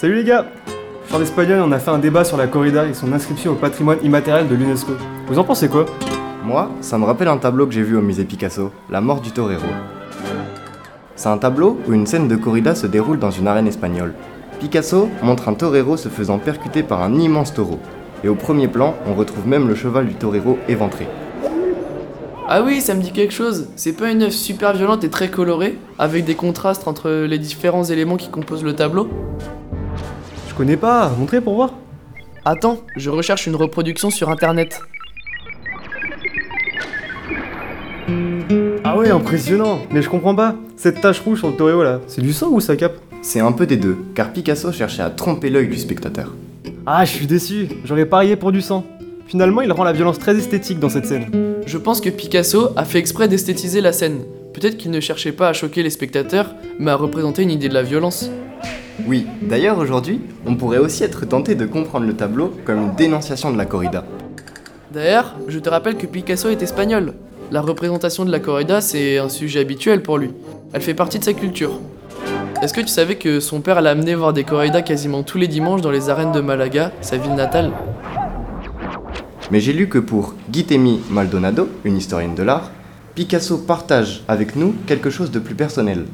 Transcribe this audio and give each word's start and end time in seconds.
Salut 0.00 0.14
les 0.14 0.24
gars 0.24 0.46
en 1.12 1.20
espagnol 1.20 1.60
on 1.60 1.72
a 1.72 1.78
fait 1.78 1.90
un 1.90 1.98
débat 1.98 2.24
sur 2.24 2.38
la 2.38 2.46
corrida 2.46 2.86
et 2.86 2.94
son 2.94 3.12
inscription 3.12 3.52
au 3.52 3.56
patrimoine 3.56 3.98
immatériel 4.02 4.48
de 4.48 4.54
l'UNESCO. 4.54 4.92
Vous 5.26 5.38
en 5.38 5.44
pensez 5.44 5.68
quoi? 5.68 5.84
Moi, 6.42 6.70
ça 6.80 6.96
me 6.96 7.04
rappelle 7.04 7.28
un 7.28 7.36
tableau 7.36 7.66
que 7.66 7.74
j'ai 7.74 7.82
vu 7.82 7.98
au 7.98 8.00
musée 8.00 8.24
Picasso, 8.24 8.70
La 8.88 9.02
mort 9.02 9.20
du 9.20 9.30
torero. 9.30 9.66
C'est 11.16 11.28
un 11.28 11.36
tableau 11.36 11.78
où 11.86 11.92
une 11.92 12.06
scène 12.06 12.28
de 12.28 12.36
corrida 12.36 12.74
se 12.74 12.86
déroule 12.86 13.18
dans 13.18 13.30
une 13.30 13.46
arène 13.46 13.66
espagnole. 13.66 14.14
Picasso 14.58 15.10
montre 15.22 15.50
un 15.50 15.52
torero 15.52 15.98
se 15.98 16.08
faisant 16.08 16.38
percuter 16.38 16.82
par 16.82 17.02
un 17.02 17.14
immense 17.16 17.52
taureau. 17.52 17.78
Et 18.24 18.28
au 18.28 18.36
premier 18.36 18.68
plan, 18.68 18.94
on 19.06 19.12
retrouve 19.12 19.46
même 19.46 19.68
le 19.68 19.74
cheval 19.74 20.06
du 20.06 20.14
torero 20.14 20.56
éventré. 20.66 21.08
Ah 22.48 22.62
oui, 22.62 22.80
ça 22.80 22.94
me 22.94 23.02
dit 23.02 23.12
quelque 23.12 23.34
chose. 23.34 23.68
C'est 23.76 23.92
pas 23.92 24.10
une 24.10 24.22
œuvre 24.22 24.32
super 24.32 24.72
violente 24.72 25.04
et 25.04 25.10
très 25.10 25.28
colorée, 25.28 25.76
avec 25.98 26.24
des 26.24 26.36
contrastes 26.36 26.88
entre 26.88 27.10
les 27.10 27.38
différents 27.38 27.84
éléments 27.84 28.16
qui 28.16 28.30
composent 28.30 28.64
le 28.64 28.74
tableau? 28.74 29.06
Connais 30.60 30.76
pas, 30.76 31.10
montrez 31.18 31.40
pour 31.40 31.54
voir. 31.54 31.72
Attends, 32.44 32.80
je 32.94 33.08
recherche 33.08 33.46
une 33.46 33.56
reproduction 33.56 34.10
sur 34.10 34.28
internet. 34.28 34.82
Ah 38.84 38.98
ouais, 38.98 39.08
impressionnant 39.10 39.80
Mais 39.90 40.02
je 40.02 40.10
comprends 40.10 40.34
pas. 40.34 40.54
Cette 40.76 41.00
tache 41.00 41.20
rouge 41.20 41.38
sur 41.38 41.48
le 41.48 41.56
torero 41.56 41.82
là, 41.82 42.00
c'est 42.08 42.20
du 42.20 42.34
sang 42.34 42.50
ou 42.50 42.60
ça 42.60 42.76
cape 42.76 42.98
C'est 43.22 43.40
un 43.40 43.52
peu 43.52 43.64
des 43.66 43.78
deux, 43.78 43.96
car 44.14 44.34
Picasso 44.34 44.70
cherchait 44.70 45.00
à 45.00 45.08
tromper 45.08 45.48
l'œil 45.48 45.68
du 45.68 45.78
spectateur. 45.78 46.34
Ah, 46.84 47.06
je 47.06 47.12
suis 47.12 47.26
déçu, 47.26 47.68
j'aurais 47.86 48.04
parié 48.04 48.36
pour 48.36 48.52
du 48.52 48.60
sang. 48.60 48.84
Finalement, 49.28 49.62
il 49.62 49.72
rend 49.72 49.84
la 49.84 49.92
violence 49.92 50.18
très 50.18 50.36
esthétique 50.36 50.78
dans 50.78 50.90
cette 50.90 51.06
scène. 51.06 51.30
Je 51.64 51.78
pense 51.78 52.02
que 52.02 52.10
Picasso 52.10 52.68
a 52.76 52.84
fait 52.84 52.98
exprès 52.98 53.28
d'esthétiser 53.28 53.80
la 53.80 53.94
scène. 53.94 54.24
Peut-être 54.52 54.76
qu'il 54.76 54.90
ne 54.90 55.00
cherchait 55.00 55.32
pas 55.32 55.48
à 55.48 55.54
choquer 55.54 55.82
les 55.82 55.88
spectateurs, 55.88 56.54
mais 56.78 56.90
à 56.90 56.96
représenter 56.96 57.44
une 57.44 57.50
idée 57.50 57.70
de 57.70 57.74
la 57.74 57.82
violence. 57.82 58.30
Oui, 59.06 59.26
d'ailleurs 59.42 59.78
aujourd'hui, 59.78 60.20
on 60.46 60.54
pourrait 60.54 60.78
aussi 60.78 61.04
être 61.04 61.26
tenté 61.26 61.54
de 61.54 61.66
comprendre 61.66 62.06
le 62.06 62.14
tableau 62.14 62.52
comme 62.64 62.78
une 62.78 62.94
dénonciation 62.94 63.52
de 63.52 63.58
la 63.58 63.66
corrida. 63.66 64.04
D'ailleurs, 64.92 65.36
je 65.48 65.58
te 65.58 65.68
rappelle 65.68 65.96
que 65.96 66.06
Picasso 66.06 66.48
est 66.48 66.62
espagnol. 66.62 67.14
La 67.50 67.60
représentation 67.60 68.24
de 68.24 68.30
la 68.30 68.40
corrida, 68.40 68.80
c'est 68.80 69.18
un 69.18 69.28
sujet 69.28 69.60
habituel 69.60 70.02
pour 70.02 70.18
lui. 70.18 70.30
Elle 70.72 70.82
fait 70.82 70.94
partie 70.94 71.18
de 71.18 71.24
sa 71.24 71.32
culture. 71.32 71.80
Est-ce 72.62 72.74
que 72.74 72.80
tu 72.80 72.88
savais 72.88 73.16
que 73.16 73.40
son 73.40 73.60
père 73.60 73.80
l'a 73.80 73.90
amené 73.90 74.14
voir 74.14 74.32
des 74.32 74.44
corridas 74.44 74.82
quasiment 74.82 75.22
tous 75.22 75.38
les 75.38 75.48
dimanches 75.48 75.80
dans 75.80 75.90
les 75.90 76.10
arènes 76.10 76.32
de 76.32 76.40
Malaga, 76.40 76.92
sa 77.00 77.16
ville 77.16 77.34
natale? 77.34 77.72
Mais 79.50 79.60
j'ai 79.60 79.72
lu 79.72 79.88
que 79.88 79.98
pour 79.98 80.34
Guitemi 80.50 81.00
Maldonado, 81.10 81.68
une 81.84 81.96
historienne 81.96 82.34
de 82.34 82.42
l'art, 82.42 82.70
Picasso 83.14 83.58
partage 83.58 84.22
avec 84.28 84.56
nous 84.56 84.74
quelque 84.86 85.10
chose 85.10 85.30
de 85.30 85.38
plus 85.38 85.54
personnel. 85.54 86.04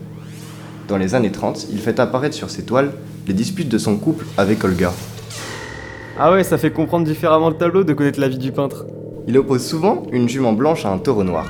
Dans 0.89 0.99
les 0.99 1.17
années 1.17 1.33
30, 1.33 1.67
il 1.73 1.79
fait 1.79 1.99
apparaître 1.99 2.35
sur 2.37 2.49
ses 2.49 2.65
toiles 2.65 2.93
les 3.27 3.35
disputes 3.35 3.69
de 3.69 3.79
son 3.79 3.97
couple 3.97 4.25
avec 4.39 4.63
Olga. 4.63 4.93
Ah 6.19 6.31
ouais, 6.31 6.45
ça 6.45 6.59
fait 6.59 6.71
comprendre 6.71 7.05
différemment 7.05 7.51
le 7.51 7.57
tableau 7.57 7.83
de 7.83 7.93
connaître 7.93 8.21
la 8.21 8.29
vie 8.29 8.39
du 8.39 8.53
peintre. 8.53 8.87
Il 9.27 9.37
oppose 9.37 9.67
souvent 9.67 10.05
une 10.13 10.29
jument 10.29 10.53
blanche 10.53 10.87
à 10.87 10.91
un 10.91 10.99
taureau 10.99 11.25
noir. 11.25 11.47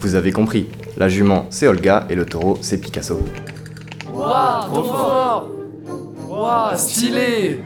Vous 0.00 0.16
avez 0.16 0.32
compris, 0.32 0.66
la 0.96 1.08
jument 1.08 1.46
c'est 1.50 1.68
Olga 1.68 2.06
et 2.10 2.16
le 2.16 2.26
taureau 2.26 2.58
c'est 2.60 2.78
Picasso. 2.78 3.20
Waouh, 4.12 4.64
trop 4.66 4.82
fort 4.82 5.48
Waouh, 6.28 6.76
stylé 6.76 7.60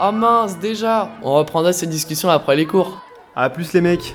Ah 0.00 0.10
mince, 0.10 0.58
déjà 0.58 1.10
On 1.22 1.34
reprendra 1.34 1.72
cette 1.72 1.90
discussion 1.90 2.28
après 2.28 2.56
les 2.56 2.66
cours. 2.66 3.00
Ah 3.36 3.48
plus 3.50 3.72
les 3.72 3.80
mecs 3.80 4.14